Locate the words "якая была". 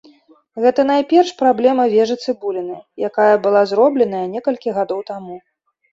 3.11-3.61